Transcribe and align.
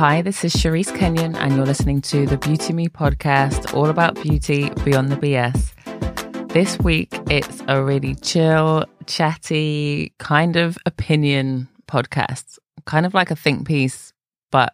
Hi, 0.00 0.22
this 0.22 0.46
is 0.46 0.54
Cherise 0.54 0.96
Kenyon, 0.96 1.36
and 1.36 1.54
you're 1.56 1.66
listening 1.66 2.00
to 2.00 2.24
the 2.24 2.38
Beauty 2.38 2.72
Me 2.72 2.88
podcast, 2.88 3.74
all 3.74 3.90
about 3.90 4.14
beauty 4.22 4.70
beyond 4.82 5.12
the 5.12 5.16
BS. 5.16 6.48
This 6.48 6.78
week, 6.78 7.12
it's 7.28 7.62
a 7.68 7.84
really 7.84 8.14
chill, 8.14 8.86
chatty, 9.04 10.14
kind 10.16 10.56
of 10.56 10.78
opinion 10.86 11.68
podcast, 11.86 12.58
kind 12.86 13.04
of 13.04 13.12
like 13.12 13.30
a 13.30 13.36
think 13.36 13.66
piece, 13.66 14.14
but 14.50 14.72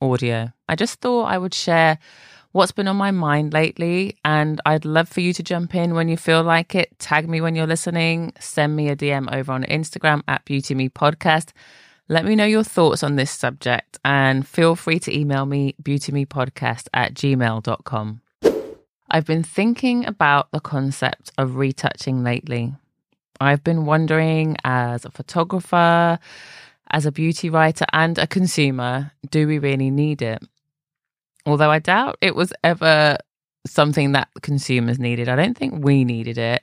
audio. 0.00 0.48
I 0.68 0.74
just 0.74 1.00
thought 1.00 1.26
I 1.26 1.38
would 1.38 1.54
share 1.54 2.00
what's 2.50 2.72
been 2.72 2.88
on 2.88 2.96
my 2.96 3.12
mind 3.12 3.52
lately, 3.52 4.16
and 4.24 4.60
I'd 4.66 4.84
love 4.84 5.08
for 5.08 5.20
you 5.20 5.32
to 5.34 5.44
jump 5.44 5.76
in 5.76 5.94
when 5.94 6.08
you 6.08 6.16
feel 6.16 6.42
like 6.42 6.74
it. 6.74 6.98
Tag 6.98 7.28
me 7.28 7.40
when 7.40 7.54
you're 7.54 7.68
listening, 7.68 8.32
send 8.40 8.74
me 8.74 8.88
a 8.88 8.96
DM 8.96 9.32
over 9.32 9.52
on 9.52 9.62
Instagram 9.62 10.22
at 10.26 10.44
Beauty 10.44 10.74
Me 10.74 10.88
Podcast. 10.88 11.52
Let 12.08 12.24
me 12.24 12.36
know 12.36 12.44
your 12.44 12.62
thoughts 12.62 13.02
on 13.02 13.16
this 13.16 13.32
subject 13.32 13.98
and 14.04 14.46
feel 14.46 14.76
free 14.76 15.00
to 15.00 15.12
email 15.12 15.44
me 15.44 15.74
beautymepodcast 15.82 16.86
at 16.94 17.14
gmail.com. 17.14 18.20
I've 19.10 19.26
been 19.26 19.42
thinking 19.42 20.06
about 20.06 20.52
the 20.52 20.60
concept 20.60 21.32
of 21.36 21.56
retouching 21.56 22.22
lately. 22.22 22.74
I've 23.40 23.64
been 23.64 23.86
wondering, 23.86 24.56
as 24.62 25.04
a 25.04 25.10
photographer, 25.10 26.20
as 26.90 27.06
a 27.06 27.12
beauty 27.12 27.50
writer, 27.50 27.86
and 27.92 28.18
a 28.18 28.28
consumer, 28.28 29.10
do 29.28 29.48
we 29.48 29.58
really 29.58 29.90
need 29.90 30.22
it? 30.22 30.40
Although 31.44 31.72
I 31.72 31.80
doubt 31.80 32.18
it 32.20 32.36
was 32.36 32.52
ever 32.62 33.18
something 33.66 34.12
that 34.12 34.28
consumers 34.42 35.00
needed. 35.00 35.28
I 35.28 35.34
don't 35.34 35.58
think 35.58 35.84
we 35.84 36.04
needed 36.04 36.38
it. 36.38 36.62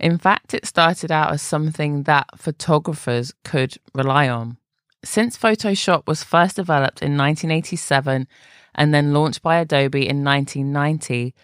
In 0.00 0.18
fact, 0.18 0.54
it 0.54 0.66
started 0.66 1.12
out 1.12 1.32
as 1.32 1.40
something 1.40 2.02
that 2.02 2.26
photographers 2.36 3.32
could 3.44 3.76
rely 3.94 4.28
on. 4.28 4.58
Since 5.04 5.36
Photoshop 5.36 6.06
was 6.06 6.22
first 6.22 6.56
developed 6.56 7.02
in 7.02 7.16
1987 7.16 8.28
and 8.74 8.94
then 8.94 9.12
launched 9.12 9.42
by 9.42 9.56
Adobe 9.56 10.08
in 10.08 10.22
1990, 10.24 11.34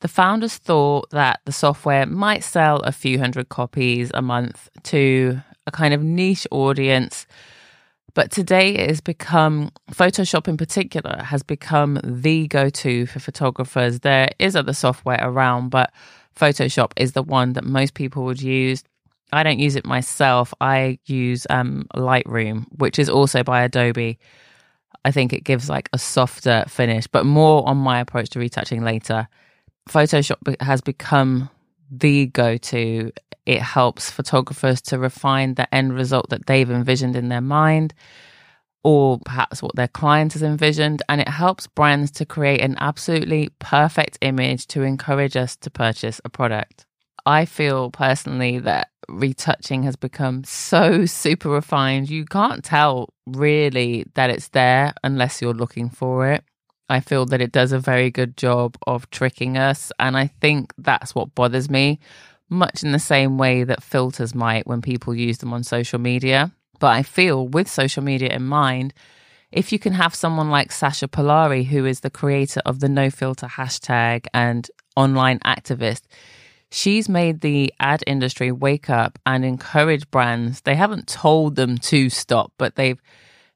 the 0.00 0.08
founders 0.08 0.56
thought 0.56 1.08
that 1.10 1.40
the 1.44 1.52
software 1.52 2.06
might 2.06 2.44
sell 2.44 2.78
a 2.80 2.92
few 2.92 3.18
hundred 3.18 3.48
copies 3.48 4.10
a 4.12 4.20
month 4.20 4.68
to 4.84 5.40
a 5.66 5.70
kind 5.70 5.94
of 5.94 6.02
niche 6.02 6.46
audience. 6.50 7.26
But 8.14 8.30
today 8.30 8.74
it 8.74 8.90
has 8.90 9.00
become, 9.00 9.70
Photoshop 9.92 10.46
in 10.46 10.56
particular, 10.56 11.22
has 11.22 11.42
become 11.42 12.00
the 12.04 12.48
go 12.48 12.68
to 12.68 13.06
for 13.06 13.18
photographers. 13.20 14.00
There 14.00 14.28
is 14.38 14.56
other 14.56 14.74
software 14.74 15.18
around, 15.20 15.70
but 15.70 15.92
Photoshop 16.36 16.92
is 16.96 17.12
the 17.12 17.22
one 17.22 17.54
that 17.54 17.64
most 17.64 17.94
people 17.94 18.24
would 18.24 18.42
use. 18.42 18.84
I 19.34 19.42
don't 19.42 19.58
use 19.58 19.76
it 19.76 19.84
myself. 19.84 20.54
I 20.60 20.98
use 21.06 21.46
um, 21.50 21.86
Lightroom, 21.94 22.66
which 22.78 22.98
is 22.98 23.08
also 23.08 23.42
by 23.42 23.62
Adobe. 23.62 24.18
I 25.04 25.10
think 25.10 25.32
it 25.32 25.44
gives 25.44 25.68
like 25.68 25.88
a 25.92 25.98
softer 25.98 26.64
finish, 26.68 27.06
but 27.06 27.26
more 27.26 27.66
on 27.68 27.76
my 27.76 28.00
approach 28.00 28.30
to 28.30 28.38
retouching 28.38 28.82
later. 28.84 29.28
Photoshop 29.88 30.60
has 30.62 30.80
become 30.80 31.50
the 31.90 32.26
go 32.26 32.56
to. 32.56 33.12
It 33.44 33.60
helps 33.60 34.10
photographers 34.10 34.80
to 34.82 34.98
refine 34.98 35.54
the 35.54 35.72
end 35.74 35.92
result 35.92 36.30
that 36.30 36.46
they've 36.46 36.70
envisioned 36.70 37.16
in 37.16 37.28
their 37.28 37.42
mind, 37.42 37.92
or 38.82 39.18
perhaps 39.24 39.62
what 39.62 39.76
their 39.76 39.88
client 39.88 40.32
has 40.32 40.42
envisioned. 40.42 41.02
And 41.08 41.20
it 41.20 41.28
helps 41.28 41.66
brands 41.66 42.10
to 42.12 42.24
create 42.24 42.62
an 42.62 42.76
absolutely 42.80 43.50
perfect 43.58 44.16
image 44.22 44.66
to 44.68 44.82
encourage 44.82 45.36
us 45.36 45.56
to 45.56 45.70
purchase 45.70 46.20
a 46.24 46.30
product. 46.30 46.86
I 47.26 47.46
feel 47.46 47.90
personally 47.90 48.58
that 48.60 48.90
retouching 49.08 49.82
has 49.84 49.96
become 49.96 50.44
so 50.44 51.06
super 51.06 51.48
refined. 51.48 52.10
You 52.10 52.24
can't 52.24 52.62
tell 52.62 53.14
really 53.26 54.04
that 54.14 54.30
it's 54.30 54.48
there 54.48 54.94
unless 55.02 55.40
you're 55.40 55.54
looking 55.54 55.88
for 55.88 56.30
it. 56.30 56.44
I 56.88 57.00
feel 57.00 57.24
that 57.26 57.40
it 57.40 57.52
does 57.52 57.72
a 57.72 57.78
very 57.78 58.10
good 58.10 58.36
job 58.36 58.76
of 58.86 59.08
tricking 59.10 59.56
us. 59.56 59.90
And 59.98 60.16
I 60.16 60.26
think 60.26 60.74
that's 60.76 61.14
what 61.14 61.34
bothers 61.34 61.70
me, 61.70 61.98
much 62.50 62.82
in 62.82 62.92
the 62.92 62.98
same 62.98 63.38
way 63.38 63.64
that 63.64 63.82
filters 63.82 64.34
might 64.34 64.66
when 64.66 64.82
people 64.82 65.14
use 65.14 65.38
them 65.38 65.54
on 65.54 65.62
social 65.64 65.98
media. 65.98 66.52
But 66.78 66.88
I 66.88 67.02
feel 67.02 67.48
with 67.48 67.70
social 67.70 68.02
media 68.02 68.34
in 68.34 68.44
mind, 68.44 68.92
if 69.50 69.72
you 69.72 69.78
can 69.78 69.94
have 69.94 70.14
someone 70.14 70.50
like 70.50 70.72
Sasha 70.72 71.08
Pallari, 71.08 71.64
who 71.64 71.86
is 71.86 72.00
the 72.00 72.10
creator 72.10 72.60
of 72.66 72.80
the 72.80 72.88
no 72.88 73.08
filter 73.08 73.46
hashtag 73.46 74.26
and 74.34 74.68
online 74.96 75.38
activist, 75.40 76.02
she's 76.74 77.08
made 77.08 77.40
the 77.40 77.72
ad 77.78 78.02
industry 78.04 78.50
wake 78.50 78.90
up 78.90 79.16
and 79.24 79.44
encourage 79.44 80.10
brands. 80.10 80.60
They 80.62 80.74
haven't 80.74 81.06
told 81.06 81.54
them 81.54 81.78
to 81.78 82.10
stop, 82.10 82.52
but 82.58 82.74
they've 82.74 83.00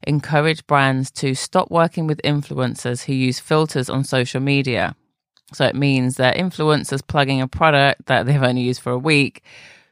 encouraged 0.07 0.69
brands 0.69 1.11
to 1.11 1.35
stop 1.35 1.69
working 1.69 2.07
with 2.07 2.23
influencers 2.23 3.05
who 3.05 3.13
use 3.13 3.41
filters 3.41 3.91
on 3.91 4.05
social 4.05 4.41
media. 4.41 4.95
So 5.53 5.65
it 5.65 5.75
means 5.75 6.17
that 6.17 6.37
influencers 6.37 7.05
plugging 7.05 7.41
a 7.41 7.49
product 7.49 8.07
that 8.07 8.27
they've 8.27 8.41
only 8.41 8.63
used 8.63 8.81
for 8.81 8.93
a 8.93 8.99
week 8.99 9.43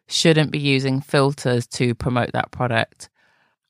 shouldn't 0.06 0.52
be 0.52 0.60
using 0.60 1.00
filters 1.00 1.66
to 1.66 1.96
promote 1.96 2.30
that 2.32 2.52
product. 2.52 3.08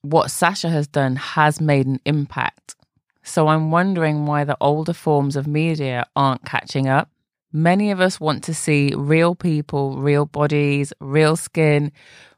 What 0.03 0.31
Sasha 0.31 0.69
has 0.69 0.87
done 0.87 1.16
has 1.16 1.62
made 1.62 1.87
an 1.87 2.00
impact. 2.05 2.77
So 3.22 3.49
I'm 3.49 3.71
wondering 3.71 4.27
why 4.27 4.45
the 4.45 4.59
older 4.61 4.93
forms 4.93 5.34
of 5.34 5.47
media 5.47 6.06
aren't 6.15 6.45
catching 6.45 6.89
up. 6.89 7.09
Many 7.56 7.91
of 7.91 8.03
us 8.03 8.21
want 8.21 8.44
to 8.44 8.55
see 8.55 8.93
real 8.94 9.34
people, 9.34 9.97
real 9.97 10.27
bodies, 10.27 10.93
real 11.00 11.37
skin, 11.37 11.91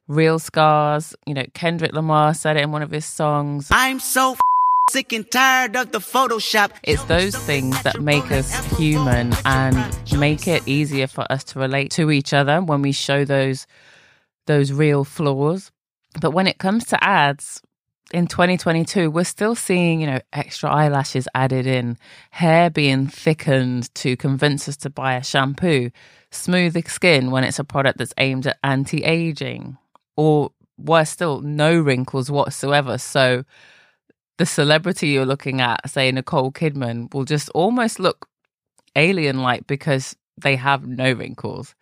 real 0.06 0.38
scars. 0.38 1.12
You 1.26 1.34
know, 1.34 1.44
Kendrick 1.54 1.92
Lamar 1.92 2.34
said 2.34 2.56
it 2.56 2.62
in 2.62 2.70
one 2.70 2.82
of 2.82 2.92
his 2.92 3.04
songs. 3.04 3.66
I'm 3.72 3.98
so 3.98 4.34
f- 4.34 4.40
sick 4.92 5.12
and 5.12 5.28
tired 5.28 5.74
of 5.74 5.90
the 5.90 5.98
Photoshop. 5.98 6.70
It's 6.84 7.02
those 7.06 7.34
things 7.34 7.82
that 7.82 8.00
make 8.00 8.30
us 8.30 8.54
human 8.76 9.34
and 9.44 9.76
make 10.16 10.46
it 10.46 10.62
easier 10.68 11.08
for 11.08 11.26
us 11.32 11.42
to 11.46 11.58
relate 11.58 11.90
to 11.92 12.12
each 12.12 12.32
other 12.32 12.62
when 12.62 12.80
we 12.80 12.92
show 12.92 13.24
those 13.24 13.66
those 14.46 14.72
real 14.72 15.02
flaws. 15.02 15.72
But 16.20 16.30
when 16.30 16.46
it 16.46 16.58
comes 16.58 16.84
to 16.86 17.04
ads, 17.04 17.60
in 18.12 18.26
2022, 18.26 19.10
we're 19.10 19.24
still 19.24 19.54
seeing, 19.54 20.00
you 20.00 20.06
know, 20.06 20.20
extra 20.32 20.70
eyelashes 20.70 21.28
added 21.34 21.66
in, 21.66 21.98
hair 22.30 22.70
being 22.70 23.06
thickened 23.06 23.94
to 23.96 24.16
convince 24.16 24.68
us 24.68 24.76
to 24.78 24.90
buy 24.90 25.14
a 25.14 25.24
shampoo, 25.24 25.90
smooth 26.30 26.86
skin 26.88 27.30
when 27.30 27.44
it's 27.44 27.58
a 27.58 27.64
product 27.64 27.98
that's 27.98 28.14
aimed 28.16 28.46
at 28.46 28.58
anti 28.64 29.04
aging, 29.04 29.76
or 30.16 30.52
worse 30.78 31.10
still, 31.10 31.40
no 31.42 31.78
wrinkles 31.78 32.30
whatsoever. 32.30 32.96
So 32.96 33.44
the 34.38 34.46
celebrity 34.46 35.08
you're 35.08 35.26
looking 35.26 35.60
at, 35.60 35.88
say 35.90 36.10
Nicole 36.10 36.52
Kidman, 36.52 37.12
will 37.12 37.24
just 37.24 37.50
almost 37.50 37.98
look 37.98 38.26
alien 38.96 39.42
like 39.42 39.66
because 39.66 40.16
they 40.40 40.56
have 40.56 40.86
no 40.86 41.12
wrinkles. 41.12 41.74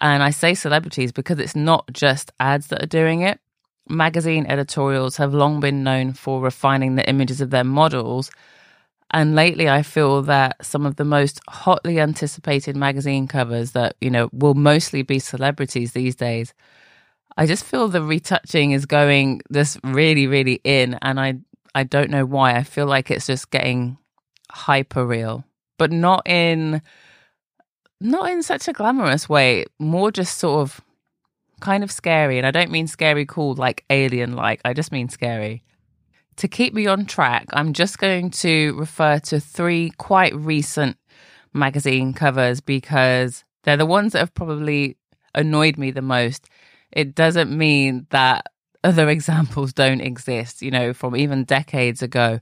And 0.00 0.22
I 0.22 0.30
say 0.30 0.54
celebrities 0.54 1.12
because 1.12 1.38
it's 1.38 1.56
not 1.56 1.90
just 1.92 2.30
ads 2.38 2.68
that 2.68 2.82
are 2.82 2.86
doing 2.86 3.22
it 3.22 3.40
magazine 3.88 4.46
editorials 4.46 5.16
have 5.16 5.34
long 5.34 5.60
been 5.60 5.82
known 5.82 6.12
for 6.12 6.40
refining 6.40 6.94
the 6.94 7.08
images 7.08 7.40
of 7.40 7.50
their 7.50 7.64
models. 7.64 8.30
And 9.10 9.34
lately, 9.34 9.68
I 9.68 9.82
feel 9.82 10.22
that 10.22 10.64
some 10.64 10.84
of 10.84 10.96
the 10.96 11.04
most 11.04 11.40
hotly 11.48 11.98
anticipated 11.98 12.76
magazine 12.76 13.26
covers 13.26 13.72
that, 13.72 13.96
you 14.00 14.10
know, 14.10 14.28
will 14.32 14.54
mostly 14.54 15.02
be 15.02 15.18
celebrities 15.18 15.92
these 15.92 16.14
days. 16.14 16.52
I 17.36 17.46
just 17.46 17.64
feel 17.64 17.88
the 17.88 18.02
retouching 18.02 18.72
is 18.72 18.84
going 18.84 19.40
this 19.48 19.78
really, 19.82 20.26
really 20.26 20.60
in. 20.64 20.98
And 21.00 21.18
I, 21.18 21.38
I 21.74 21.84
don't 21.84 22.10
know 22.10 22.26
why. 22.26 22.56
I 22.56 22.64
feel 22.64 22.86
like 22.86 23.10
it's 23.10 23.26
just 23.26 23.50
getting 23.50 23.96
hyper 24.50 25.06
real, 25.06 25.44
but 25.78 25.90
not 25.90 26.28
in, 26.28 26.82
not 28.00 28.30
in 28.30 28.42
such 28.42 28.68
a 28.68 28.72
glamorous 28.72 29.28
way, 29.28 29.64
more 29.78 30.10
just 30.10 30.38
sort 30.38 30.60
of 30.60 30.80
kind 31.60 31.84
of 31.84 31.90
scary. 31.90 32.38
And 32.38 32.46
I 32.46 32.50
don't 32.50 32.70
mean 32.70 32.86
scary 32.86 33.26
cool 33.26 33.54
like 33.54 33.84
alien 33.90 34.34
like, 34.34 34.60
I 34.64 34.72
just 34.72 34.92
mean 34.92 35.08
scary. 35.08 35.62
To 36.36 36.48
keep 36.48 36.72
me 36.72 36.86
on 36.86 37.06
track, 37.06 37.46
I'm 37.52 37.72
just 37.72 37.98
going 37.98 38.30
to 38.30 38.74
refer 38.78 39.18
to 39.20 39.40
three 39.40 39.90
quite 39.98 40.34
recent 40.34 40.96
magazine 41.52 42.12
covers 42.12 42.60
because 42.60 43.44
they're 43.64 43.76
the 43.76 43.86
ones 43.86 44.12
that 44.12 44.20
have 44.20 44.34
probably 44.34 44.96
annoyed 45.34 45.78
me 45.78 45.90
the 45.90 46.02
most. 46.02 46.48
It 46.92 47.14
doesn't 47.14 47.50
mean 47.50 48.06
that 48.10 48.46
other 48.84 49.08
examples 49.10 49.72
don't 49.72 50.00
exist, 50.00 50.62
you 50.62 50.70
know, 50.70 50.92
from 50.92 51.16
even 51.16 51.44
decades 51.44 52.02
ago. 52.02 52.40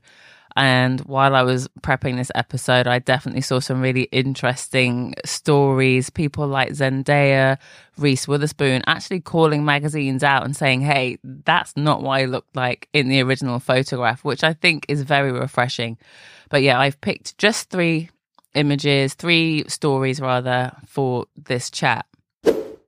And 0.57 1.01
while 1.01 1.35
I 1.35 1.43
was 1.43 1.67
prepping 1.81 2.17
this 2.17 2.31
episode, 2.33 2.87
I 2.87 2.97
definitely 2.97 3.41
saw 3.41 3.59
some 3.59 3.79
really 3.79 4.09
interesting 4.11 5.13
stories. 5.23 6.09
People 6.09 6.47
like 6.47 6.71
Zendaya, 6.71 7.59
Reese 7.95 8.27
Witherspoon 8.27 8.81
actually 8.87 9.19
calling 9.19 9.63
magazines 9.63 10.23
out 10.23 10.45
and 10.45 10.57
saying, 10.57 10.81
hey, 10.81 11.19
that's 11.23 11.77
not 11.77 12.01
what 12.01 12.19
I 12.19 12.25
looked 12.25 12.55
like 12.55 12.89
in 12.91 13.07
the 13.07 13.21
original 13.21 13.59
photograph, 13.59 14.23
which 14.23 14.43
I 14.43 14.53
think 14.53 14.87
is 14.89 15.03
very 15.03 15.31
refreshing. 15.31 15.95
But 16.49 16.63
yeah, 16.63 16.79
I've 16.79 16.99
picked 17.01 17.37
just 17.37 17.69
three 17.69 18.09
images, 18.55 19.13
three 19.13 19.63
stories 19.67 20.19
rather, 20.19 20.71
for 20.87 21.27
this 21.35 21.69
chat. 21.69 22.07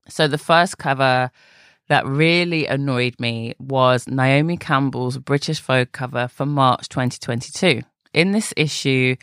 So 0.08 0.28
the 0.28 0.40
first 0.40 0.80
cover 0.80 1.30
that 1.90 2.06
really 2.06 2.68
annoyed 2.68 3.16
me 3.20 3.54
was 3.60 4.08
Naomi 4.08 4.58
Campbell's 4.58 5.18
British 5.18 5.60
Vogue 5.60 5.92
cover 5.92 6.28
for 6.28 6.46
March 6.46 6.88
2022. 6.88 7.82
In 8.14 8.32
this 8.32 8.54
issue, 8.56 9.16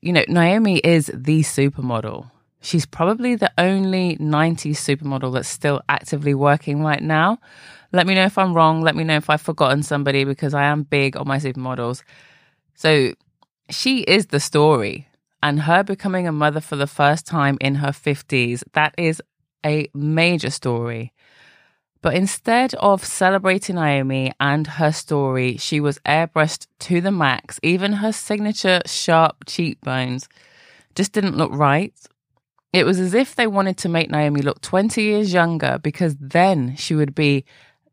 you 0.00 0.12
know, 0.12 0.24
Naomi 0.28 0.78
is 0.78 1.10
the 1.12 1.40
supermodel. 1.42 2.30
She's 2.62 2.86
probably 2.86 3.34
the 3.34 3.52
only 3.58 4.16
90s 4.16 4.76
supermodel 4.76 5.32
that's 5.32 5.48
still 5.48 5.80
actively 5.88 6.32
working 6.32 6.82
right 6.82 7.02
now. 7.02 7.38
Let 7.92 8.06
me 8.06 8.14
know 8.14 8.24
if 8.24 8.38
I'm 8.38 8.54
wrong. 8.54 8.82
Let 8.82 8.94
me 8.94 9.02
know 9.02 9.16
if 9.16 9.28
I've 9.28 9.40
forgotten 9.40 9.82
somebody 9.82 10.24
because 10.24 10.54
I 10.54 10.64
am 10.64 10.84
big 10.84 11.16
on 11.16 11.26
my 11.26 11.38
supermodels. 11.38 12.02
So 12.74 13.14
she 13.68 14.00
is 14.02 14.26
the 14.26 14.40
story. 14.40 15.08
And 15.42 15.62
her 15.62 15.82
becoming 15.82 16.28
a 16.28 16.32
mother 16.32 16.60
for 16.60 16.76
the 16.76 16.86
first 16.86 17.26
time 17.26 17.56
in 17.60 17.76
her 17.76 17.88
50s, 17.88 18.62
that 18.74 18.94
is 18.98 19.22
a 19.64 19.88
major 19.94 20.50
story. 20.50 21.12
But 22.02 22.14
instead 22.14 22.74
of 22.74 23.04
celebrating 23.04 23.76
Naomi 23.76 24.32
and 24.40 24.66
her 24.66 24.90
story, 24.90 25.58
she 25.58 25.80
was 25.80 25.98
airbrushed 26.06 26.66
to 26.80 27.00
the 27.00 27.10
max. 27.10 27.60
Even 27.62 27.94
her 27.94 28.12
signature 28.12 28.80
sharp 28.86 29.44
cheekbones 29.46 30.28
just 30.94 31.12
didn't 31.12 31.36
look 31.36 31.52
right. 31.52 31.92
It 32.72 32.86
was 32.86 32.98
as 32.98 33.14
if 33.14 33.34
they 33.34 33.46
wanted 33.46 33.76
to 33.78 33.88
make 33.88 34.10
Naomi 34.10 34.42
look 34.42 34.60
20 34.60 35.02
years 35.02 35.32
younger 35.32 35.78
because 35.82 36.16
then 36.16 36.76
she 36.76 36.94
would 36.94 37.14
be 37.14 37.44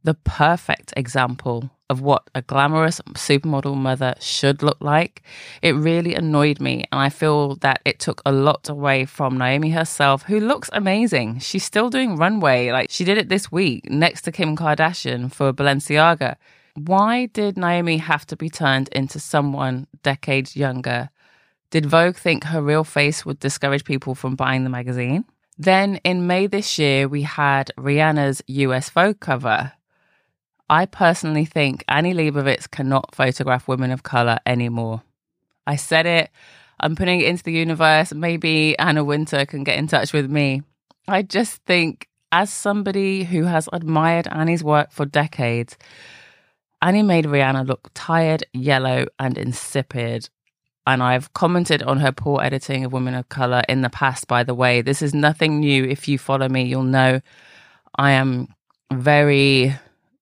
the 0.03 0.13
perfect 0.13 0.93
example 0.95 1.69
of 1.89 2.01
what 2.01 2.29
a 2.35 2.41
glamorous 2.41 2.99
supermodel 3.13 3.77
mother 3.77 4.13
should 4.19 4.61
look 4.61 4.77
like. 4.81 5.21
It 5.61 5.73
really 5.73 6.15
annoyed 6.15 6.59
me, 6.59 6.85
and 6.91 6.99
I 6.99 7.09
feel 7.09 7.55
that 7.57 7.81
it 7.85 7.99
took 7.99 8.21
a 8.25 8.31
lot 8.31 8.69
away 8.69 9.05
from 9.05 9.37
Naomi 9.37 9.69
herself, 9.71 10.23
who 10.23 10.39
looks 10.39 10.69
amazing. 10.73 11.39
She's 11.39 11.63
still 11.63 11.89
doing 11.89 12.17
runway, 12.17 12.71
like 12.71 12.91
she 12.91 13.03
did 13.03 13.17
it 13.17 13.29
this 13.29 13.51
week 13.51 13.89
next 13.89 14.23
to 14.23 14.31
Kim 14.31 14.55
Kardashian 14.55 15.31
for 15.31 15.53
Balenciaga. 15.53 16.35
Why 16.75 17.25
did 17.27 17.57
Naomi 17.57 17.97
have 17.97 18.25
to 18.27 18.35
be 18.35 18.49
turned 18.49 18.89
into 18.89 19.19
someone 19.19 19.87
decades 20.03 20.55
younger? 20.55 21.09
Did 21.71 21.85
Vogue 21.85 22.15
think 22.15 22.45
her 22.45 22.61
real 22.61 22.83
face 22.83 23.25
would 23.25 23.39
discourage 23.39 23.83
people 23.83 24.13
from 24.13 24.35
buying 24.35 24.63
the 24.63 24.69
magazine? 24.69 25.25
Then 25.57 25.95
in 26.03 26.27
May 26.27 26.45
this 26.45 26.77
year, 26.77 27.07
we 27.07 27.23
had 27.23 27.71
Rihanna's 27.77 28.43
US 28.45 28.91
Vogue 28.91 29.19
cover, 29.19 29.73
I 30.69 30.85
personally 30.85 31.45
think 31.45 31.83
Annie 31.87 32.13
Leibovitz 32.13 32.69
cannot 32.69 33.15
photograph 33.15 33.67
women 33.67 33.91
of 33.91 34.03
color 34.03 34.39
anymore. 34.45 35.01
I 35.65 35.75
said 35.77 36.05
it. 36.05 36.29
I'm 36.79 36.95
putting 36.95 37.21
it 37.21 37.27
into 37.27 37.43
the 37.43 37.53
universe. 37.53 38.13
Maybe 38.13 38.77
Anna 38.77 39.03
Wintour 39.03 39.45
can 39.45 39.63
get 39.63 39.77
in 39.77 39.87
touch 39.87 40.13
with 40.13 40.29
me. 40.29 40.63
I 41.07 41.21
just 41.23 41.63
think, 41.63 42.07
as 42.31 42.51
somebody 42.51 43.23
who 43.23 43.43
has 43.43 43.69
admired 43.71 44.27
Annie's 44.27 44.63
work 44.63 44.91
for 44.91 45.05
decades, 45.05 45.77
Annie 46.81 47.03
made 47.03 47.25
Rihanna 47.25 47.65
look 47.65 47.89
tired, 47.93 48.45
yellow, 48.53 49.07
and 49.17 49.37
insipid. 49.37 50.29
And 50.85 51.01
I've 51.01 51.33
commented 51.33 51.81
on 51.83 51.99
her 51.99 52.11
poor 52.11 52.41
editing 52.41 52.85
of 52.85 52.93
women 52.93 53.13
of 53.13 53.29
color 53.29 53.61
in 53.67 53.81
the 53.81 53.89
past, 53.89 54.27
by 54.27 54.43
the 54.43 54.53
way. 54.53 54.81
This 54.81 55.01
is 55.01 55.13
nothing 55.13 55.59
new. 55.59 55.83
If 55.85 56.07
you 56.07 56.17
follow 56.17 56.47
me, 56.47 56.63
you'll 56.63 56.83
know 56.83 57.21
I 57.95 58.11
am 58.11 58.49
very 58.93 59.73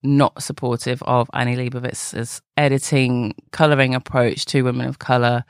not 0.05 0.41
supportive 0.41 1.01
of 1.03 1.29
Annie 1.33 1.55
Leibovitz's 1.55 2.41
editing, 2.57 3.35
coloring 3.51 3.95
approach 3.95 4.45
to 4.45 4.61
women 4.61 4.87
of 4.87 4.99
color. 4.99 5.43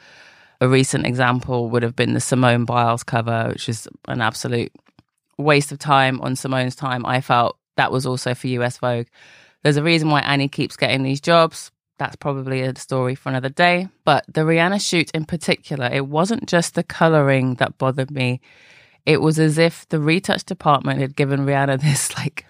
A 0.61 0.67
recent 0.67 1.05
example 1.05 1.69
would 1.69 1.83
have 1.83 1.95
been 1.95 2.13
the 2.13 2.19
Simone 2.19 2.65
Biles 2.65 3.03
cover, 3.03 3.49
which 3.49 3.67
is 3.69 3.87
an 4.07 4.21
absolute 4.21 4.71
waste 5.37 5.71
of 5.71 5.79
time 5.79 6.21
on 6.21 6.35
Simone's 6.35 6.75
time. 6.75 7.05
I 7.05 7.21
felt 7.21 7.57
that 7.75 7.91
was 7.91 8.05
also 8.05 8.33
for 8.33 8.47
US 8.47 8.77
Vogue. 8.77 9.07
There's 9.63 9.77
a 9.77 9.83
reason 9.83 10.09
why 10.09 10.21
Annie 10.21 10.47
keeps 10.47 10.77
getting 10.77 11.03
these 11.03 11.19
jobs. 11.19 11.71
That's 11.97 12.15
probably 12.15 12.61
a 12.61 12.75
story 12.75 13.15
for 13.15 13.29
another 13.29 13.49
day. 13.49 13.89
But 14.03 14.25
the 14.27 14.41
Rihanna 14.41 14.87
shoot 14.87 15.11
in 15.11 15.25
particular, 15.25 15.89
it 15.91 16.07
wasn't 16.07 16.47
just 16.47 16.75
the 16.75 16.83
coloring 16.83 17.55
that 17.55 17.77
bothered 17.77 18.11
me. 18.11 18.41
It 19.05 19.21
was 19.21 19.39
as 19.39 19.57
if 19.57 19.87
the 19.89 19.99
retouch 19.99 20.43
department 20.43 20.99
had 20.99 21.15
given 21.15 21.45
Rihanna 21.45 21.81
this 21.81 22.15
like 22.17 22.45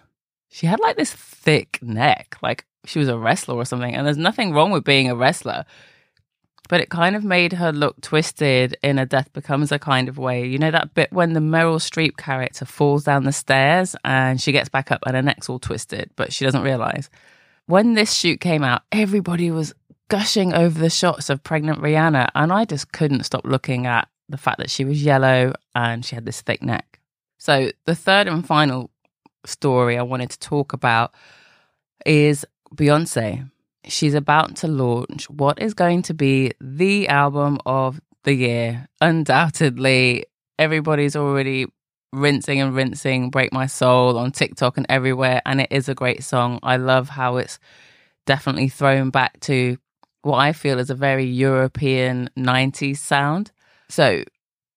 she 0.55 0.67
had 0.67 0.79
like 0.79 0.95
this 0.95 1.11
thick 1.11 1.79
neck, 1.81 2.37
like 2.41 2.63
she 2.85 2.97
was 2.97 3.09
a 3.09 3.17
wrestler 3.17 3.55
or 3.55 3.65
something. 3.65 3.93
And 3.93 4.07
there's 4.07 4.15
nothing 4.15 4.53
wrong 4.53 4.71
with 4.71 4.85
being 4.85 5.09
a 5.09 5.15
wrestler, 5.15 5.65
but 6.69 6.79
it 6.79 6.89
kind 6.89 7.13
of 7.13 7.25
made 7.25 7.51
her 7.51 7.73
look 7.73 7.99
twisted 7.99 8.77
in 8.81 8.97
a 8.97 9.05
Death 9.05 9.33
Becomes 9.33 9.71
Her 9.71 9.77
kind 9.77 10.07
of 10.07 10.17
way. 10.17 10.47
You 10.47 10.57
know, 10.57 10.71
that 10.71 10.93
bit 10.93 11.11
when 11.11 11.33
the 11.33 11.41
Meryl 11.41 11.81
Streep 11.81 12.15
character 12.15 12.63
falls 12.63 13.03
down 13.03 13.25
the 13.25 13.33
stairs 13.33 13.97
and 14.05 14.39
she 14.39 14.53
gets 14.53 14.69
back 14.69 14.93
up 14.93 15.01
and 15.05 15.17
her 15.17 15.21
neck's 15.21 15.49
all 15.49 15.59
twisted, 15.59 16.09
but 16.15 16.31
she 16.31 16.45
doesn't 16.45 16.63
realize. 16.63 17.09
When 17.65 17.93
this 17.93 18.13
shoot 18.13 18.39
came 18.39 18.63
out, 18.63 18.83
everybody 18.93 19.51
was 19.51 19.73
gushing 20.07 20.53
over 20.53 20.79
the 20.79 20.89
shots 20.89 21.29
of 21.29 21.43
pregnant 21.43 21.81
Rihanna, 21.81 22.29
and 22.33 22.53
I 22.53 22.63
just 22.63 22.93
couldn't 22.93 23.25
stop 23.25 23.43
looking 23.43 23.87
at 23.87 24.07
the 24.29 24.37
fact 24.37 24.59
that 24.59 24.69
she 24.69 24.85
was 24.85 25.03
yellow 25.03 25.53
and 25.75 26.05
she 26.05 26.15
had 26.15 26.25
this 26.25 26.39
thick 26.39 26.63
neck. 26.63 27.01
So, 27.39 27.71
the 27.83 27.93
third 27.93 28.29
and 28.29 28.47
final 28.47 28.89
story 29.47 29.97
I 29.97 30.03
wanted 30.03 30.29
to 30.31 30.39
talk 30.39 30.73
about 30.73 31.13
is 32.05 32.45
Beyonce. 32.75 33.49
She's 33.87 34.13
about 34.13 34.55
to 34.57 34.67
launch 34.67 35.29
what 35.29 35.61
is 35.61 35.73
going 35.73 36.01
to 36.03 36.13
be 36.13 36.51
the 36.59 37.07
album 37.07 37.59
of 37.65 38.01
the 38.23 38.33
year. 38.33 38.87
Undoubtedly, 39.01 40.25
everybody's 40.57 41.15
already 41.15 41.67
rinsing 42.11 42.61
and 42.61 42.75
rinsing 42.75 43.29
Break 43.29 43.53
My 43.53 43.67
Soul 43.67 44.17
on 44.17 44.31
TikTok 44.31 44.77
and 44.77 44.85
everywhere. 44.89 45.41
And 45.45 45.61
it 45.61 45.67
is 45.71 45.87
a 45.89 45.95
great 45.95 46.23
song. 46.23 46.59
I 46.63 46.77
love 46.77 47.09
how 47.09 47.37
it's 47.37 47.59
definitely 48.25 48.69
thrown 48.69 49.09
back 49.11 49.39
to 49.41 49.77
what 50.23 50.37
I 50.37 50.53
feel 50.53 50.79
is 50.79 50.89
a 50.89 50.95
very 50.95 51.25
European 51.25 52.29
90s 52.37 52.97
sound. 52.97 53.51
So 53.89 54.23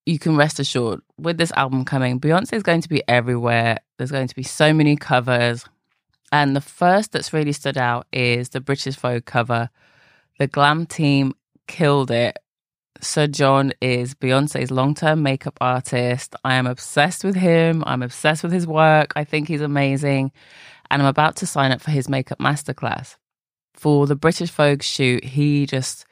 you 0.04 0.18
can 0.18 0.36
rest 0.36 0.60
assured 0.60 1.00
with 1.18 1.38
this 1.38 1.52
album 1.52 1.84
coming, 1.84 2.20
Beyonce 2.20 2.54
is 2.54 2.62
going 2.62 2.80
to 2.82 2.88
be 2.88 3.02
everywhere. 3.08 3.78
There's 3.96 4.10
going 4.10 4.28
to 4.28 4.34
be 4.34 4.42
so 4.42 4.72
many 4.72 4.96
covers. 4.96 5.64
And 6.30 6.54
the 6.54 6.60
first 6.60 7.12
that's 7.12 7.32
really 7.32 7.52
stood 7.52 7.78
out 7.78 8.06
is 8.12 8.50
the 8.50 8.60
British 8.60 8.96
Vogue 8.96 9.24
cover. 9.24 9.70
The 10.38 10.46
glam 10.46 10.86
team 10.86 11.34
killed 11.66 12.10
it. 12.10 12.38
Sir 13.00 13.26
John 13.26 13.72
is 13.80 14.14
Beyonce's 14.14 14.70
long 14.70 14.94
term 14.94 15.22
makeup 15.22 15.56
artist. 15.60 16.34
I 16.44 16.54
am 16.54 16.66
obsessed 16.66 17.24
with 17.24 17.36
him. 17.36 17.84
I'm 17.86 18.02
obsessed 18.02 18.42
with 18.42 18.52
his 18.52 18.66
work. 18.66 19.12
I 19.16 19.24
think 19.24 19.48
he's 19.48 19.60
amazing. 19.60 20.32
And 20.90 21.02
I'm 21.02 21.08
about 21.08 21.36
to 21.36 21.46
sign 21.46 21.70
up 21.70 21.80
for 21.80 21.90
his 21.90 22.08
makeup 22.08 22.38
masterclass. 22.38 23.16
For 23.74 24.06
the 24.06 24.16
British 24.16 24.50
Vogue 24.50 24.82
shoot, 24.82 25.24
he 25.24 25.66
just, 25.66 26.04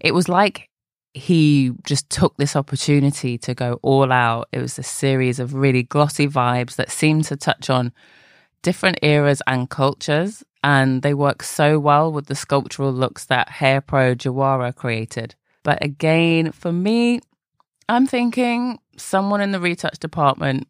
it 0.00 0.12
was 0.12 0.28
like 0.28 0.68
he 1.16 1.72
just 1.84 2.10
took 2.10 2.36
this 2.36 2.54
opportunity 2.54 3.38
to 3.38 3.54
go 3.54 3.80
all 3.80 4.12
out. 4.12 4.48
It 4.52 4.60
was 4.60 4.78
a 4.78 4.82
series 4.82 5.40
of 5.40 5.54
really 5.54 5.82
glossy 5.82 6.28
vibes 6.28 6.76
that 6.76 6.90
seemed 6.90 7.24
to 7.24 7.36
touch 7.36 7.70
on 7.70 7.92
different 8.60 8.98
eras 9.00 9.40
and 9.46 9.70
cultures, 9.70 10.44
and 10.62 11.00
they 11.00 11.14
work 11.14 11.42
so 11.42 11.78
well 11.78 12.12
with 12.12 12.26
the 12.26 12.34
sculptural 12.34 12.92
looks 12.92 13.24
that 13.24 13.48
hair 13.48 13.80
pro 13.80 14.14
Jawara 14.14 14.74
created. 14.74 15.34
But 15.62 15.82
again, 15.82 16.52
for 16.52 16.70
me, 16.70 17.20
I'm 17.88 18.06
thinking 18.06 18.78
someone 18.98 19.40
in 19.40 19.52
the 19.52 19.60
retouch 19.60 19.98
department 19.98 20.68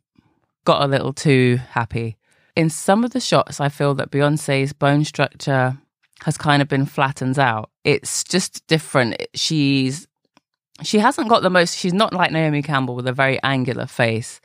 got 0.64 0.82
a 0.82 0.86
little 0.86 1.12
too 1.12 1.58
happy. 1.70 2.18
In 2.54 2.70
some 2.70 3.02
of 3.02 3.10
the 3.10 3.20
shots, 3.20 3.60
I 3.60 3.68
feel 3.68 3.94
that 3.94 4.12
Beyonce's 4.12 4.72
bone 4.72 5.04
structure 5.04 5.76
has 6.22 6.38
kind 6.38 6.62
of 6.62 6.68
been 6.68 6.86
flattened 6.86 7.36
out. 7.36 7.70
It's 7.82 8.22
just 8.22 8.64
different. 8.68 9.20
She's 9.34 10.06
she 10.82 10.98
hasn't 10.98 11.28
got 11.28 11.42
the 11.42 11.50
most, 11.50 11.76
she's 11.76 11.94
not 11.94 12.12
like 12.12 12.32
Naomi 12.32 12.62
Campbell 12.62 12.96
with 12.96 13.06
a 13.06 13.12
very 13.12 13.42
angular 13.42 13.86
face, 13.86 14.40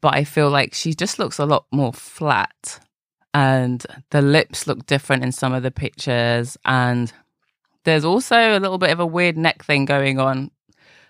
but 0.00 0.14
I 0.14 0.24
feel 0.24 0.50
like 0.50 0.74
she 0.74 0.94
just 0.94 1.18
looks 1.18 1.38
a 1.38 1.46
lot 1.46 1.66
more 1.72 1.92
flat. 1.92 2.80
And 3.32 3.84
the 4.10 4.22
lips 4.22 4.66
look 4.66 4.86
different 4.86 5.24
in 5.24 5.32
some 5.32 5.52
of 5.52 5.62
the 5.62 5.72
pictures. 5.72 6.56
And 6.64 7.12
there's 7.84 8.04
also 8.04 8.36
a 8.36 8.60
little 8.60 8.78
bit 8.78 8.90
of 8.90 9.00
a 9.00 9.06
weird 9.06 9.36
neck 9.36 9.64
thing 9.64 9.84
going 9.84 10.20
on, 10.20 10.50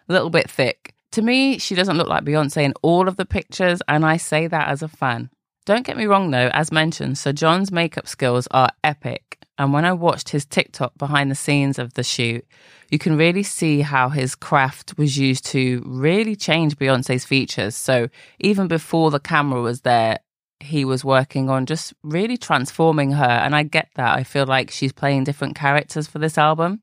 a 0.09 0.13
little 0.13 0.31
bit 0.31 0.51
thick. 0.51 0.95
To 1.13 1.23
me, 1.23 1.59
she 1.59 1.75
doesn't 1.75 1.97
look 1.97 2.09
like 2.09 2.25
Beyonce 2.25 2.65
in 2.65 2.75
all 2.83 3.09
of 3.09 3.17
the 3.17 3.27
pictures, 3.27 3.81
and 3.87 4.05
I 4.05 4.17
say 4.17 4.47
that 4.49 4.69
as 4.69 4.83
a 4.83 4.89
fan. 4.89 5.31
Don't 5.65 5.87
get 5.87 5.97
me 5.97 6.07
wrong 6.07 6.31
though, 6.31 6.51
as 6.53 6.73
mentioned, 6.73 7.19
Sir 7.19 7.33
John's 7.33 7.71
makeup 7.71 8.09
skills 8.09 8.49
are 8.51 8.71
epic. 8.83 9.39
And 9.59 9.73
when 9.73 9.85
I 9.85 9.93
watched 9.93 10.31
his 10.31 10.45
TikTok 10.45 10.99
behind 10.99 11.31
the 11.31 11.37
scenes 11.37 11.79
of 11.79 11.95
the 11.95 12.03
shoot, 12.03 12.45
you 12.91 12.99
can 12.99 13.17
really 13.17 13.43
see 13.43 13.81
how 13.81 14.09
his 14.09 14.35
craft 14.35 14.99
was 14.99 15.17
used 15.17 15.47
to 15.47 15.83
really 15.87 16.35
change 16.35 16.77
Beyonce's 16.77 17.25
features. 17.25 17.77
So 17.77 18.09
even 18.41 18.69
before 18.69 19.11
the 19.11 19.21
camera 19.21 19.61
was 19.61 19.83
there, 19.83 20.19
he 20.61 20.85
was 20.85 21.05
working 21.05 21.51
on 21.51 21.67
just 21.67 21.95
really 22.03 22.37
transforming 22.37 23.13
her. 23.13 23.25
And 23.25 23.55
I 23.55 23.63
get 23.63 23.89
that. 23.95 24.17
I 24.17 24.25
feel 24.25 24.47
like 24.47 24.71
she's 24.71 24.93
playing 24.93 25.25
different 25.25 25.55
characters 25.55 26.07
for 26.07 26.19
this 26.19 26.39
album. 26.39 26.83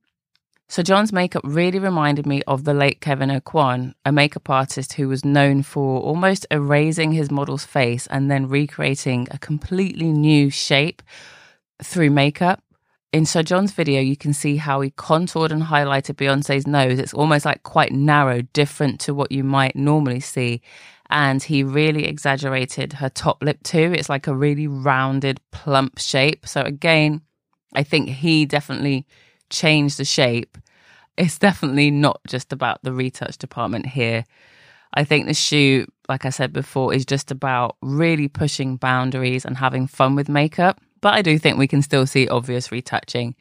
So 0.69 0.81
John's 0.81 1.11
makeup 1.11 1.41
really 1.43 1.79
reminded 1.79 2.25
me 2.25 2.41
of 2.47 2.63
the 2.63 2.73
late 2.73 3.01
Kevyn 3.01 3.37
Aucoin, 3.37 3.93
a 4.05 4.11
makeup 4.13 4.49
artist 4.49 4.93
who 4.93 5.09
was 5.09 5.25
known 5.25 5.63
for 5.63 5.99
almost 5.99 6.47
erasing 6.49 7.11
his 7.11 7.29
model's 7.29 7.65
face 7.65 8.07
and 8.07 8.31
then 8.31 8.47
recreating 8.47 9.27
a 9.31 9.37
completely 9.37 10.13
new 10.13 10.49
shape 10.49 11.01
through 11.83 12.11
makeup. 12.11 12.63
In 13.11 13.25
Sir 13.25 13.43
John's 13.43 13.73
video, 13.73 13.99
you 13.99 14.15
can 14.15 14.33
see 14.33 14.55
how 14.55 14.79
he 14.81 14.91
contoured 14.91 15.51
and 15.51 15.63
highlighted 15.63 16.15
Beyonce's 16.15 16.65
nose. 16.65 16.97
It's 16.97 17.13
almost 17.13 17.45
like 17.45 17.63
quite 17.63 17.91
narrow, 17.91 18.41
different 18.53 19.01
to 19.01 19.13
what 19.13 19.31
you 19.31 19.43
might 19.43 19.75
normally 19.75 20.21
see. 20.21 20.61
And 21.09 21.43
he 21.43 21.63
really 21.63 22.05
exaggerated 22.05 22.93
her 22.93 23.09
top 23.09 23.43
lip 23.43 23.63
too. 23.63 23.93
It's 23.93 24.07
like 24.07 24.27
a 24.27 24.35
really 24.35 24.67
rounded, 24.67 25.41
plump 25.51 25.99
shape. 25.99 26.47
So 26.47 26.61
again, 26.61 27.21
I 27.73 27.83
think 27.83 28.09
he 28.09 28.45
definitely 28.45 29.05
changed 29.49 29.97
the 29.97 30.05
shape, 30.05 30.57
it's 31.17 31.37
definitely 31.37 31.91
not 31.91 32.21
just 32.27 32.51
about 32.53 32.81
the 32.83 32.93
retouch 32.93 33.37
department 33.37 33.85
here. 33.85 34.25
I 34.93 35.03
think 35.03 35.27
the 35.27 35.33
shoot, 35.33 35.91
like 36.09 36.25
I 36.25 36.29
said 36.29 36.51
before, 36.51 36.93
is 36.93 37.05
just 37.05 37.31
about 37.31 37.77
really 37.81 38.27
pushing 38.27 38.77
boundaries 38.77 39.45
and 39.45 39.57
having 39.57 39.87
fun 39.87 40.15
with 40.15 40.29
makeup. 40.29 40.81
But 41.01 41.15
I 41.15 41.21
do 41.21 41.37
think 41.37 41.57
we 41.57 41.67
can 41.67 41.81
still 41.81 42.05
see 42.05 42.27
obvious 42.27 42.71
retouching. 42.71 43.35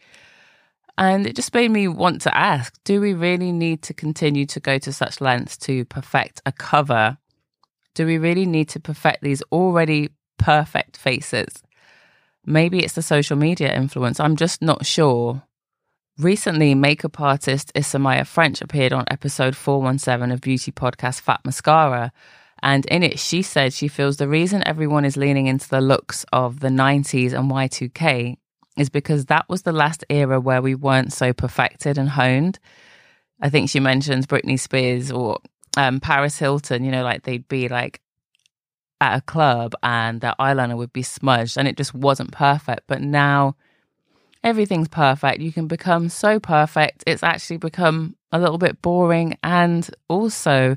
And 0.98 1.26
it 1.26 1.36
just 1.36 1.54
made 1.54 1.70
me 1.70 1.88
want 1.88 2.22
to 2.22 2.36
ask 2.36 2.74
do 2.84 3.00
we 3.00 3.14
really 3.14 3.52
need 3.52 3.82
to 3.82 3.94
continue 3.94 4.46
to 4.46 4.60
go 4.60 4.78
to 4.78 4.92
such 4.92 5.20
lengths 5.20 5.56
to 5.58 5.84
perfect 5.86 6.42
a 6.44 6.52
cover? 6.52 7.18
Do 7.94 8.06
we 8.06 8.18
really 8.18 8.46
need 8.46 8.68
to 8.70 8.80
perfect 8.80 9.22
these 9.22 9.42
already 9.52 10.10
perfect 10.38 10.96
faces? 10.96 11.62
Maybe 12.44 12.80
it's 12.80 12.94
the 12.94 13.02
social 13.02 13.36
media 13.36 13.74
influence. 13.74 14.20
I'm 14.20 14.36
just 14.36 14.62
not 14.62 14.86
sure. 14.86 15.42
Recently, 16.18 16.74
makeup 16.74 17.18
artist 17.18 17.72
Isamaya 17.74 18.22
Ffrench 18.22 18.60
appeared 18.60 18.92
on 18.92 19.04
episode 19.10 19.56
417 19.56 20.30
of 20.30 20.40
beauty 20.40 20.70
podcast 20.70 21.20
Fat 21.20 21.40
Mascara. 21.44 22.12
And 22.62 22.84
in 22.86 23.02
it, 23.02 23.18
she 23.18 23.42
said 23.42 23.72
she 23.72 23.88
feels 23.88 24.16
the 24.16 24.28
reason 24.28 24.62
everyone 24.66 25.04
is 25.04 25.16
leaning 25.16 25.46
into 25.46 25.68
the 25.68 25.80
looks 25.80 26.24
of 26.32 26.60
the 26.60 26.68
90s 26.68 27.32
and 27.32 27.50
Y2K 27.50 28.36
is 28.76 28.90
because 28.90 29.26
that 29.26 29.48
was 29.48 29.62
the 29.62 29.72
last 29.72 30.04
era 30.08 30.40
where 30.40 30.62
we 30.62 30.74
weren't 30.74 31.12
so 31.12 31.32
perfected 31.32 31.98
and 31.98 32.10
honed. 32.10 32.58
I 33.40 33.50
think 33.50 33.70
she 33.70 33.80
mentions 33.80 34.26
Britney 34.26 34.58
Spears 34.58 35.10
or 35.10 35.38
um, 35.76 36.00
Paris 36.00 36.38
Hilton, 36.38 36.84
you 36.84 36.90
know, 36.90 37.02
like 37.02 37.22
they'd 37.22 37.48
be 37.48 37.68
like 37.68 38.00
at 39.00 39.18
a 39.18 39.22
club 39.22 39.74
and 39.82 40.20
their 40.20 40.34
eyeliner 40.38 40.76
would 40.76 40.92
be 40.92 41.02
smudged 41.02 41.56
and 41.56 41.66
it 41.66 41.76
just 41.76 41.94
wasn't 41.94 42.32
perfect. 42.32 42.82
But 42.86 43.00
now, 43.00 43.56
everything's 44.44 44.88
perfect. 44.88 45.40
You 45.40 45.52
can 45.52 45.66
become 45.66 46.08
so 46.08 46.38
perfect, 46.38 47.04
it's 47.06 47.22
actually 47.22 47.56
become 47.56 48.16
a 48.32 48.38
little 48.38 48.58
bit 48.58 48.80
boring. 48.82 49.36
And 49.42 49.88
also, 50.08 50.76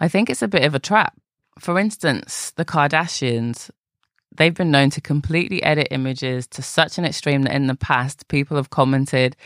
I 0.00 0.08
think 0.08 0.30
it's 0.30 0.42
a 0.42 0.48
bit 0.48 0.64
of 0.64 0.74
a 0.74 0.78
trap. 0.78 1.14
For 1.58 1.78
instance, 1.78 2.52
the 2.52 2.64
Kardashians, 2.64 3.70
they've 4.36 4.54
been 4.54 4.70
known 4.70 4.90
to 4.90 5.00
completely 5.00 5.62
edit 5.62 5.88
images 5.90 6.46
to 6.48 6.62
such 6.62 6.98
an 6.98 7.04
extreme 7.04 7.42
that 7.42 7.54
in 7.54 7.66
the 7.66 7.74
past, 7.74 8.28
people 8.28 8.56
have 8.56 8.70
commented 8.70 9.36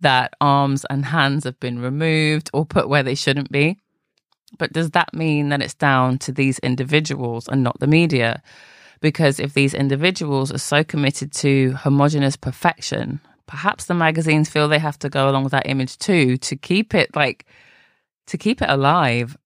that 0.00 0.34
arms 0.40 0.84
and 0.90 1.06
hands 1.06 1.44
have 1.44 1.58
been 1.58 1.80
removed 1.80 2.50
or 2.52 2.64
put 2.64 2.88
where 2.88 3.02
they 3.02 3.14
shouldn't 3.14 3.50
be. 3.50 3.78
But 4.58 4.72
does 4.72 4.92
that 4.92 5.12
mean 5.12 5.48
that 5.48 5.62
it's 5.62 5.74
down 5.74 6.18
to 6.18 6.32
these 6.32 6.58
individuals 6.60 7.48
and 7.48 7.62
not 7.62 7.80
the 7.80 7.86
media? 7.86 8.42
Because 9.00 9.40
if 9.40 9.54
these 9.54 9.74
individuals 9.74 10.52
are 10.52 10.58
so 10.58 10.84
committed 10.84 11.32
to 11.34 11.72
homogenous 11.72 12.36
perfection, 12.36 13.20
perhaps 13.46 13.86
the 13.86 13.94
magazines 13.94 14.48
feel 14.48 14.68
they 14.68 14.78
have 14.78 14.98
to 15.00 15.08
go 15.08 15.28
along 15.28 15.44
with 15.44 15.52
that 15.52 15.68
image 15.68 15.98
too 15.98 16.36
to 16.36 16.56
keep 16.56 16.94
it 16.94 17.14
like 17.14 17.46
to 18.26 18.36
keep 18.36 18.60
it 18.60 18.68
alive 18.68 19.36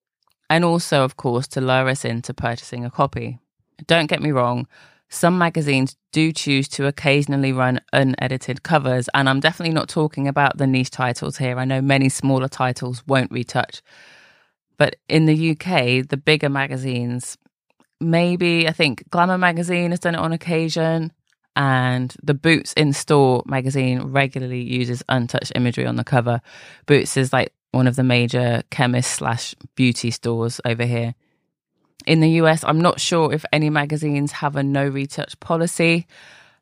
and 0.51 0.65
also 0.65 1.03
of 1.03 1.17
course 1.17 1.49
to 1.49 1.63
lure 1.63 1.89
us 1.89 2.05
into 2.05 2.35
purchasing 2.35 2.85
a 2.85 2.91
copy. 2.91 3.39
Don't 3.87 4.07
get 4.07 4.21
me 4.21 4.31
wrong, 4.31 4.67
some 5.09 5.39
magazines 5.39 5.97
do 6.13 6.33
choose 6.33 6.69
to 6.69 6.87
occasionally 6.87 7.53
run 7.53 7.81
unedited 7.95 8.63
covers 8.63 9.09
and 9.15 9.29
I'm 9.29 9.41
definitely 9.41 9.75
not 9.75 9.89
talking 9.89 10.29
about 10.29 10.59
the 10.59 10.67
niche 10.67 10.91
titles 10.91 11.39
here. 11.39 11.59
I 11.59 11.65
know 11.65 11.81
many 11.81 12.11
smaller 12.11 12.49
titles 12.49 13.03
won't 13.07 13.33
retouch. 13.33 13.81
But 14.77 14.97
in 15.09 15.25
the 15.27 15.51
UK, 15.53 16.07
the 16.09 16.21
bigger 16.23 16.49
magazines 16.51 17.39
maybe 18.01 18.67
I 18.67 18.73
think 18.73 19.09
Glamour 19.11 19.39
magazine 19.39 19.91
has 19.91 20.01
done 20.01 20.15
it 20.15 20.21
on 20.21 20.33
occasion, 20.33 21.13
and 21.55 22.15
the 22.23 22.35
Boots 22.35 22.73
in 22.75 22.93
Store 22.93 23.43
magazine 23.47 24.01
regularly 24.01 24.63
uses 24.63 25.03
untouched 25.09 25.53
imagery 25.55 25.87
on 25.87 25.97
the 25.97 26.05
cover. 26.05 26.41
Boots 26.87 27.17
is 27.17 27.33
like 27.33 27.53
one 27.73 27.87
of 27.87 27.97
the 27.97 28.03
major 28.03 28.63
chemist 28.71 29.13
slash 29.13 29.55
beauty 29.75 30.11
stores 30.11 30.61
over 30.65 30.85
here. 30.85 31.15
In 32.07 32.21
the 32.21 32.31
US, 32.43 32.65
I'm 32.65 32.81
not 32.81 33.01
sure 33.01 33.33
if 33.33 33.45
any 33.53 33.71
magazines 33.71 34.33
have 34.33 34.57
a 34.57 34.63
no 34.63 34.89
retouch 34.89 35.39
policy, 35.41 36.07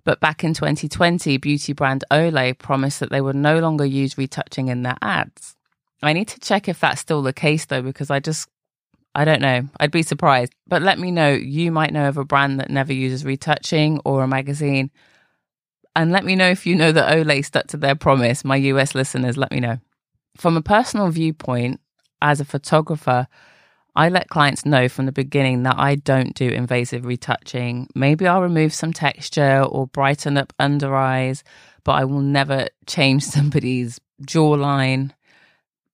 but 0.04 0.20
back 0.20 0.42
in 0.42 0.54
2020, 0.54 1.36
beauty 1.38 1.72
brand 1.72 2.04
Olay 2.10 2.58
promised 2.58 3.00
that 3.00 3.10
they 3.10 3.20
would 3.20 3.36
no 3.36 3.58
longer 3.58 3.84
use 3.84 4.18
retouching 4.18 4.68
in 4.68 4.82
their 4.82 4.96
ads. 5.00 5.54
I 6.02 6.12
need 6.12 6.28
to 6.28 6.40
check 6.40 6.68
if 6.68 6.80
that's 6.80 7.00
still 7.00 7.22
the 7.22 7.32
case 7.32 7.66
though, 7.66 7.82
because 7.82 8.10
I 8.10 8.20
just 8.20 8.48
I 9.14 9.24
don't 9.24 9.40
know. 9.42 9.68
I'd 9.80 9.90
be 9.90 10.02
surprised. 10.02 10.52
But 10.66 10.82
let 10.82 10.98
me 10.98 11.10
know. 11.10 11.32
You 11.32 11.72
might 11.72 11.92
know 11.92 12.08
of 12.08 12.18
a 12.18 12.24
brand 12.24 12.60
that 12.60 12.70
never 12.70 12.92
uses 12.92 13.24
retouching 13.24 14.00
or 14.04 14.22
a 14.22 14.28
magazine. 14.28 14.90
And 15.96 16.12
let 16.12 16.24
me 16.24 16.36
know 16.36 16.48
if 16.48 16.66
you 16.66 16.76
know 16.76 16.92
that 16.92 17.12
Olay 17.12 17.44
stuck 17.44 17.66
to 17.68 17.76
their 17.76 17.96
promise. 17.96 18.44
My 18.44 18.56
US 18.56 18.94
listeners, 18.94 19.36
let 19.36 19.50
me 19.50 19.58
know. 19.58 19.78
From 20.36 20.56
a 20.56 20.62
personal 20.62 21.08
viewpoint, 21.10 21.80
as 22.20 22.40
a 22.40 22.44
photographer, 22.44 23.26
I 23.96 24.08
let 24.08 24.28
clients 24.28 24.64
know 24.64 24.88
from 24.88 25.06
the 25.06 25.12
beginning 25.12 25.64
that 25.64 25.76
I 25.78 25.96
don't 25.96 26.34
do 26.34 26.48
invasive 26.48 27.04
retouching. 27.04 27.88
Maybe 27.94 28.26
I'll 28.26 28.42
remove 28.42 28.72
some 28.72 28.92
texture 28.92 29.62
or 29.62 29.86
brighten 29.88 30.36
up 30.36 30.52
under 30.58 30.94
eyes, 30.94 31.42
but 31.84 31.92
I 31.92 32.04
will 32.04 32.20
never 32.20 32.68
change 32.86 33.24
somebody's 33.24 34.00
jawline, 34.22 35.12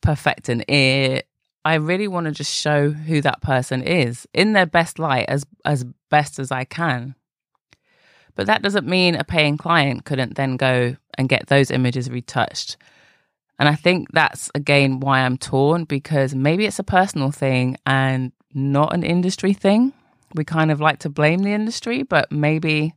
perfect 0.00 0.48
an 0.48 0.64
ear, 0.68 1.22
I 1.64 1.74
really 1.74 2.08
want 2.08 2.26
to 2.26 2.32
just 2.32 2.54
show 2.54 2.90
who 2.90 3.22
that 3.22 3.40
person 3.40 3.82
is 3.82 4.28
in 4.34 4.52
their 4.52 4.66
best 4.66 4.98
light 4.98 5.26
as 5.28 5.46
as 5.64 5.84
best 6.10 6.38
as 6.38 6.52
I 6.52 6.64
can. 6.64 7.14
But 8.34 8.46
that 8.46 8.62
doesn't 8.62 8.86
mean 8.86 9.14
a 9.14 9.24
paying 9.24 9.56
client 9.56 10.04
couldn't 10.04 10.34
then 10.34 10.56
go 10.56 10.96
and 11.16 11.28
get 11.28 11.46
those 11.46 11.70
images 11.70 12.10
retouched. 12.10 12.76
And 13.58 13.68
I 13.68 13.74
think 13.74 14.08
that's 14.12 14.50
again 14.54 15.00
why 15.00 15.20
I'm 15.20 15.38
torn 15.38 15.84
because 15.84 16.34
maybe 16.34 16.66
it's 16.66 16.78
a 16.78 16.84
personal 16.84 17.30
thing 17.30 17.76
and 17.86 18.32
not 18.52 18.94
an 18.94 19.02
industry 19.02 19.52
thing. 19.52 19.92
We 20.34 20.44
kind 20.44 20.70
of 20.70 20.80
like 20.80 21.00
to 21.00 21.08
blame 21.08 21.42
the 21.42 21.52
industry, 21.52 22.02
but 22.02 22.32
maybe 22.32 22.94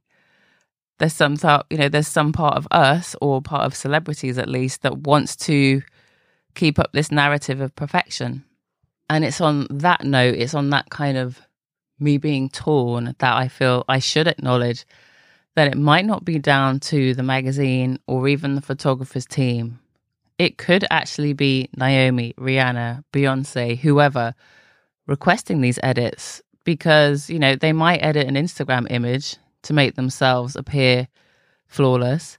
there's 0.99 1.13
some 1.13 1.35
thought, 1.35 1.67
you 1.69 1.77
know, 1.77 1.89
there's 1.89 2.07
some 2.07 2.33
part 2.33 2.57
of 2.57 2.67
us 2.71 3.15
or 3.21 3.41
part 3.41 3.65
of 3.65 3.75
celebrities 3.75 4.37
at 4.37 4.49
least 4.49 4.81
that 4.81 4.99
wants 4.99 5.35
to 5.35 5.83
keep 6.55 6.79
up 6.79 6.91
this 6.91 7.11
narrative 7.11 7.61
of 7.61 7.75
perfection. 7.75 8.43
And 9.09 9.23
it's 9.23 9.39
on 9.39 9.67
that 9.69 10.03
note, 10.03 10.35
it's 10.35 10.55
on 10.55 10.71
that 10.71 10.89
kind 10.89 11.17
of 11.17 11.39
me 11.99 12.17
being 12.17 12.49
torn 12.49 13.15
that 13.19 13.37
I 13.37 13.47
feel 13.47 13.85
I 13.87 13.99
should 13.99 14.27
acknowledge 14.27 14.85
that 15.55 15.67
it 15.67 15.77
might 15.77 16.05
not 16.05 16.25
be 16.25 16.39
down 16.39 16.79
to 16.79 17.13
the 17.13 17.23
magazine 17.23 17.99
or 18.07 18.27
even 18.27 18.55
the 18.55 18.61
photographer's 18.61 19.25
team. 19.25 19.79
It 20.37 20.57
could 20.57 20.85
actually 20.91 21.33
be 21.33 21.69
Naomi, 21.75 22.33
Rihanna, 22.37 23.03
Beyonce, 23.11 23.77
whoever 23.77 24.35
requesting 25.07 25.61
these 25.61 25.79
edits 25.81 26.41
because, 26.63 27.29
you 27.29 27.39
know, 27.39 27.55
they 27.55 27.73
might 27.73 28.03
edit 28.03 28.27
an 28.27 28.35
Instagram 28.35 28.87
image 28.91 29.37
to 29.63 29.73
make 29.73 29.95
themselves 29.95 30.55
appear 30.55 31.07
flawless. 31.67 32.37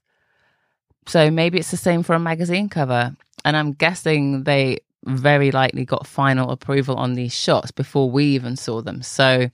So 1.07 1.31
maybe 1.31 1.59
it's 1.59 1.71
the 1.71 1.77
same 1.77 2.03
for 2.03 2.15
a 2.15 2.21
magazine 2.21 2.69
cover. 2.69 3.17
And 3.45 3.57
I'm 3.57 3.73
guessing 3.73 4.45
they 4.45 4.79
very 5.05 5.51
likely 5.51 5.85
got 5.85 6.07
final 6.07 6.51
approval 6.51 6.97
on 6.97 7.15
these 7.15 7.35
shots 7.35 7.71
before 7.71 8.11
we 8.11 8.25
even 8.27 8.57
saw 8.57 8.83
them. 8.83 9.03
So 9.03 9.49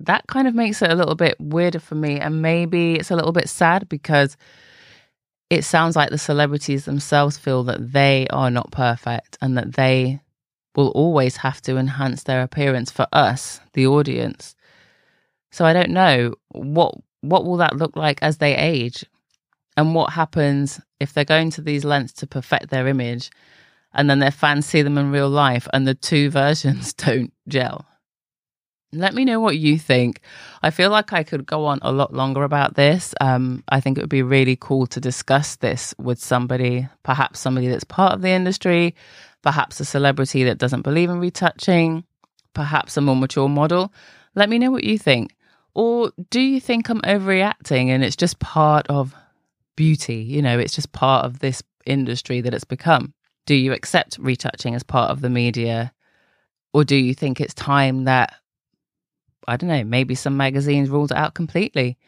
that 0.00 0.26
kind 0.26 0.48
of 0.48 0.54
makes 0.54 0.82
it 0.82 0.90
a 0.90 0.96
little 0.96 1.14
bit 1.14 1.36
weirder 1.38 1.78
for 1.78 1.94
me. 1.94 2.18
And 2.18 2.42
maybe 2.42 2.96
it's 2.96 3.10
a 3.10 3.16
little 3.16 3.32
bit 3.32 3.48
sad 3.48 3.88
because 3.88 4.36
it 5.52 5.66
sounds 5.66 5.96
like 5.96 6.08
the 6.08 6.16
celebrities 6.16 6.86
themselves 6.86 7.36
feel 7.36 7.62
that 7.64 7.92
they 7.92 8.26
are 8.30 8.50
not 8.50 8.70
perfect 8.70 9.36
and 9.42 9.58
that 9.58 9.74
they 9.74 10.18
will 10.74 10.88
always 10.92 11.36
have 11.36 11.60
to 11.60 11.76
enhance 11.76 12.22
their 12.22 12.42
appearance 12.42 12.90
for 12.90 13.06
us, 13.12 13.60
the 13.74 13.86
audience. 13.86 14.54
So 15.50 15.66
I 15.66 15.74
don't 15.74 15.90
know 15.90 16.36
what 16.52 16.94
what 17.20 17.44
will 17.44 17.58
that 17.58 17.76
look 17.76 17.96
like 17.96 18.18
as 18.22 18.38
they 18.38 18.56
age? 18.56 19.04
And 19.76 19.94
what 19.94 20.14
happens 20.14 20.80
if 20.98 21.12
they're 21.12 21.26
going 21.26 21.50
to 21.50 21.60
these 21.60 21.84
lengths 21.84 22.14
to 22.14 22.26
perfect 22.26 22.70
their 22.70 22.88
image 22.88 23.30
and 23.92 24.08
then 24.08 24.20
their 24.20 24.30
fans 24.30 24.64
see 24.64 24.80
them 24.80 24.96
in 24.96 25.10
real 25.10 25.28
life 25.28 25.68
and 25.74 25.86
the 25.86 25.94
two 25.94 26.30
versions 26.42 26.94
don't 26.94 27.30
gel. 27.46 27.84
Let 28.94 29.14
me 29.14 29.24
know 29.24 29.40
what 29.40 29.56
you 29.56 29.78
think. 29.78 30.20
I 30.62 30.70
feel 30.70 30.90
like 30.90 31.14
I 31.14 31.22
could 31.22 31.46
go 31.46 31.64
on 31.64 31.78
a 31.80 31.90
lot 31.90 32.12
longer 32.12 32.42
about 32.44 32.74
this. 32.74 33.14
Um, 33.22 33.64
I 33.70 33.80
think 33.80 33.96
it 33.96 34.02
would 34.02 34.10
be 34.10 34.22
really 34.22 34.56
cool 34.60 34.86
to 34.88 35.00
discuss 35.00 35.56
this 35.56 35.94
with 35.98 36.20
somebody, 36.22 36.86
perhaps 37.02 37.40
somebody 37.40 37.68
that's 37.68 37.84
part 37.84 38.12
of 38.12 38.20
the 38.20 38.28
industry, 38.28 38.94
perhaps 39.40 39.80
a 39.80 39.86
celebrity 39.86 40.44
that 40.44 40.58
doesn't 40.58 40.82
believe 40.82 41.08
in 41.08 41.20
retouching, 41.20 42.04
perhaps 42.52 42.98
a 42.98 43.00
more 43.00 43.16
mature 43.16 43.48
model. 43.48 43.92
Let 44.34 44.50
me 44.50 44.58
know 44.58 44.70
what 44.70 44.84
you 44.84 44.98
think. 44.98 45.34
Or 45.74 46.12
do 46.28 46.40
you 46.40 46.60
think 46.60 46.90
I'm 46.90 47.00
overreacting 47.00 47.88
and 47.88 48.04
it's 48.04 48.16
just 48.16 48.40
part 48.40 48.86
of 48.88 49.14
beauty? 49.74 50.16
You 50.16 50.42
know, 50.42 50.58
it's 50.58 50.74
just 50.74 50.92
part 50.92 51.24
of 51.24 51.38
this 51.38 51.62
industry 51.86 52.42
that 52.42 52.52
it's 52.52 52.64
become. 52.64 53.14
Do 53.46 53.54
you 53.54 53.72
accept 53.72 54.18
retouching 54.18 54.74
as 54.74 54.82
part 54.82 55.10
of 55.10 55.22
the 55.22 55.30
media? 55.30 55.94
Or 56.74 56.84
do 56.84 56.94
you 56.94 57.14
think 57.14 57.40
it's 57.40 57.54
time 57.54 58.04
that 58.04 58.34
I 59.46 59.56
don't 59.56 59.68
know, 59.68 59.84
maybe 59.84 60.14
some 60.14 60.36
magazines 60.36 60.90
ruled 60.90 61.12
it 61.12 61.16
out 61.16 61.34
completely. 61.34 61.98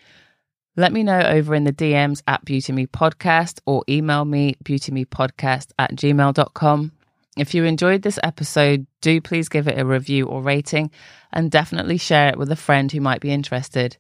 Let 0.77 0.93
me 0.93 1.03
know 1.03 1.21
over 1.21 1.55
in 1.55 1.65
the 1.65 1.73
DMs 1.73 2.23
at 2.27 2.45
Beauty 2.45 2.73
Me 2.73 2.87
Podcast 2.87 3.61
or 3.65 3.85
email 3.89 4.25
me 4.25 4.57
beautymepodcast 4.65 5.71
at 5.79 5.95
gmail.com. 5.95 6.93
If 7.37 7.55
you 7.55 7.65
enjoyed 7.65 8.03
this 8.03 8.19
episode, 8.23 8.87
do 9.01 9.21
please 9.21 9.49
give 9.49 9.69
it 9.69 9.79
a 9.79 9.85
review 9.85 10.27
or 10.27 10.43
rating 10.43 10.91
and 11.33 11.51
definitely 11.51 11.99
share 11.99 12.29
it 12.29 12.39
with 12.39 12.51
a 12.51 12.57
friend 12.57 12.91
who 12.91 13.01
might 13.01 13.21
be 13.21 13.31
interested. 13.31 13.97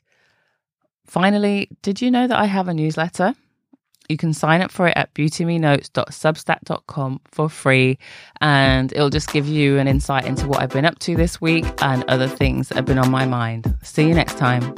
Finally, 1.06 1.68
did 1.82 2.00
you 2.00 2.10
know 2.10 2.26
that 2.26 2.38
I 2.38 2.46
have 2.46 2.68
a 2.68 2.74
newsletter? 2.74 3.34
You 4.08 4.16
can 4.16 4.32
sign 4.32 4.60
up 4.60 4.70
for 4.70 4.88
it 4.88 4.96
at 4.96 5.12
beautymenotes.substack.com 5.14 7.20
for 7.30 7.48
free, 7.48 7.98
and 8.40 8.92
it'll 8.92 9.10
just 9.10 9.32
give 9.32 9.46
you 9.46 9.78
an 9.78 9.88
insight 9.88 10.26
into 10.26 10.46
what 10.46 10.60
I've 10.60 10.70
been 10.70 10.84
up 10.84 10.98
to 11.00 11.16
this 11.16 11.40
week 11.40 11.64
and 11.82 12.04
other 12.04 12.28
things 12.28 12.68
that 12.68 12.76
have 12.76 12.84
been 12.84 12.98
on 12.98 13.10
my 13.10 13.26
mind. 13.26 13.76
See 13.82 14.06
you 14.06 14.14
next 14.14 14.38
time. 14.38 14.74